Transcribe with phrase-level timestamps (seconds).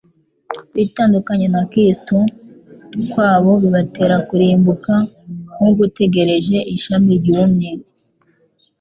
[0.71, 2.15] Kwitandukanya na Kristo
[3.11, 4.93] kwabo bibatera kurimbuka
[5.53, 7.71] nk'ugutegereje ishami ryumye.